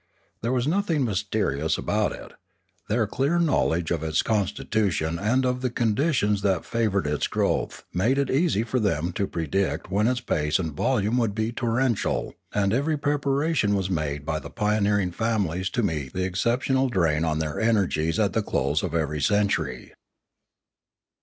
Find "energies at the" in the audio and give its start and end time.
17.59-18.41